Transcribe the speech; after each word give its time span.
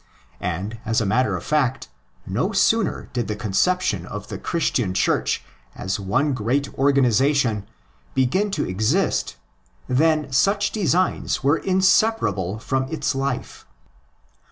And, 0.39 0.79
asa 0.83 1.05
matter 1.05 1.37
of 1.37 1.43
fact, 1.43 1.87
no 2.25 2.53
sooner 2.53 3.11
did 3.13 3.27
the 3.27 3.35
conception 3.35 4.07
of 4.07 4.29
the 4.29 4.39
Christian 4.39 4.95
Church 4.95 5.43
as 5.75 5.99
one 5.99 6.33
great 6.33 6.73
organisation 6.73 7.67
begin 8.15 8.49
to 8.49 8.67
exist 8.67 9.35
than 9.87 10.31
such 10.31 10.71
designs 10.71 11.43
were 11.43 11.57
inseparable 11.57 12.57
from 12.57 12.87
its 12.91 13.13
life. 13.13 13.67